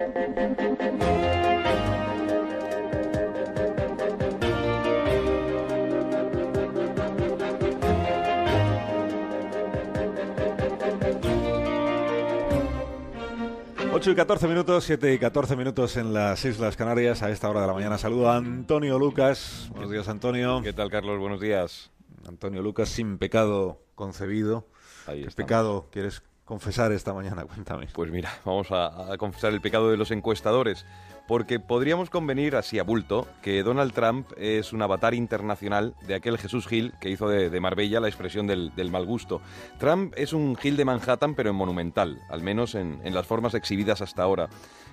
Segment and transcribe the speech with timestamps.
[0.00, 0.06] 8
[14.12, 17.24] y 14 minutos, 7 y 14 minutos en las Islas Canarias.
[17.24, 19.66] A esta hora de la mañana saludo a Antonio Lucas.
[19.72, 20.60] Buenos días, Antonio.
[20.62, 21.18] ¿Qué tal, Carlos?
[21.18, 21.90] Buenos días.
[22.28, 24.68] Antonio Lucas, sin pecado concebido.
[25.08, 25.34] Ahí ¿Qué estamos.
[25.34, 27.44] pecado quieres confesar esta mañana?
[27.46, 27.86] Cuéntame.
[27.92, 30.86] Pues mira, vamos a, confesar el pecado de los encuestadores,
[31.28, 36.38] porque podríamos convenir así a bulto que Donald Trump es un avatar internacional de aquel
[36.38, 39.42] Jesús Gil que hizo de, Marbella la expresión del, mal gusto.
[39.78, 43.52] Trump es un Gil de Manhattan, pero en monumental, al menos en, en las formas
[43.52, 44.48] exhibidas hasta ahora.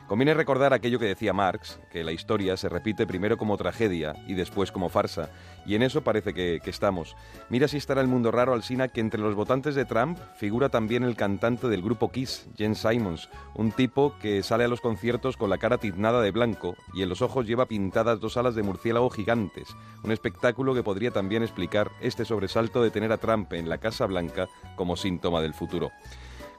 [0.07, 4.35] Conviene recordar aquello que decía Marx, que la historia se repite primero como tragedia y
[4.35, 5.31] después como farsa,
[5.65, 7.15] y en eso parece que, estamos.
[7.49, 11.03] Mira si estará el mundo raro, Alsina, que entre los votantes de Trump figura también
[11.03, 15.49] el cantante del grupo Kiss, Jen Simons, un tipo que sale a los conciertos con
[15.49, 19.09] la cara tiznada de blanco y en los ojos lleva pintadas dos alas de murciélago
[19.09, 19.69] gigantes,
[20.03, 24.05] un espectáculo que podría también explicar este sobresalto de tener a Trump en la Casa
[24.05, 25.91] Blanca como síntoma del futuro.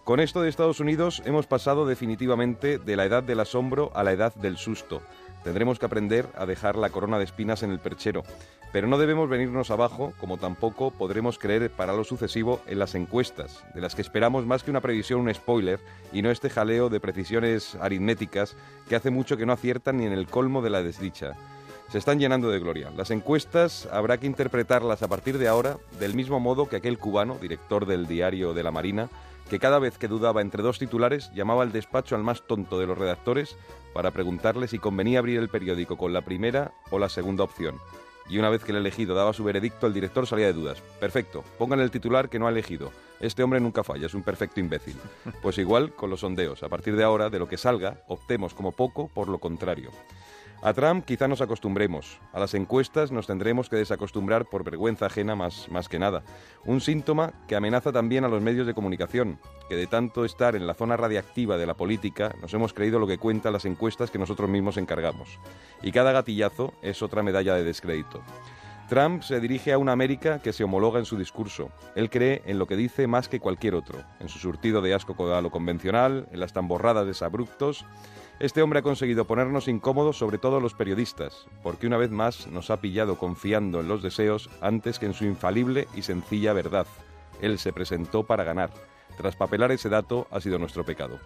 [0.06, 4.12] Con esto de Estados Unidos hemos pasado definitivamente de la edad del asombro a la
[4.12, 5.02] edad del susto.
[5.42, 8.22] Tendremos que aprender a dejar la corona de espinas en el perchero,
[8.72, 13.64] pero no debemos venirnos abajo, como tampoco podremos creer para lo sucesivo en las encuestas,
[13.74, 15.80] de las que esperamos más que una previsión, un spoiler,
[16.12, 18.54] y no este jaleo de precisiones aritméticas
[18.88, 21.32] que hace mucho que no aciertan ni en el colmo de la desdicha.
[21.90, 22.92] Se están llenando de gloria.
[22.96, 27.38] Las encuestas habrá que interpretarlas a partir de ahora del mismo modo que aquel cubano,
[27.40, 29.08] director del diario de la Marina,
[29.48, 32.86] que cada vez que dudaba entre dos titulares llamaba al despacho al más tonto de
[32.86, 33.56] los redactores
[33.92, 37.77] para preguntarle si convenía abrir el periódico con la primera o la segunda opción.
[38.28, 40.83] Y una vez que el elegido daba su veredicto, el director salía de dudas.
[40.98, 42.91] Perfecto, pongan el titular que no ha elegido.
[43.20, 44.97] Este hombre nunca falla, es un perfecto imbécil.
[45.42, 46.64] Pues igual con los sondeos.
[46.64, 49.91] A partir de ahora, de lo que salga, optemos como poco por lo contrario.
[50.62, 52.18] A Trump quizá nos acostumbremos.
[52.32, 56.22] A las encuestas nos tendremos que desacostumbrar por vergüenza ajena más, más que nada.
[56.64, 60.66] Un síntoma que amenaza también a los medios de comunicación, que de tanto estar en
[60.66, 64.18] la zona radiactiva de la política nos hemos creído lo que cuentan las encuestas que
[64.18, 65.39] nosotros mismos encargamos.
[65.83, 68.22] Y cada gatillazo es otra medalla de descrédito.
[68.89, 71.70] Trump se dirige a una América que se homologa en su discurso.
[71.96, 75.34] Él cree en lo que dice más que cualquier otro, en su surtido de asco
[75.34, 77.84] a lo convencional, en las tamborradas desabruptos.
[78.39, 82.69] Este hombre ha conseguido ponernos incómodos, sobre todo los periodistas, porque una vez más nos
[82.69, 86.86] ha pillado confiando en los deseos antes que en su infalible y sencilla verdad.
[87.41, 88.70] Él se presentó para ganar.
[89.17, 91.19] Traspapelar ese dato ha sido nuestro pecado.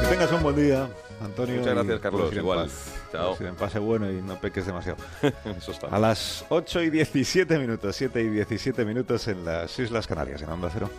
[0.00, 0.88] Que tengas un buen día,
[1.22, 1.56] Antonio.
[1.56, 2.32] Muchas gracias, Carlos.
[2.32, 2.58] en Igual.
[2.64, 2.94] paz.
[3.12, 3.22] Chao.
[3.28, 4.98] Puedes ir en pase bueno y no peques demasiado.
[5.56, 5.86] Eso está.
[5.88, 10.50] A las 8 y 17 minutos, 7 y 17 minutos en las Islas Canarias, en
[10.50, 10.90] Onda Cero.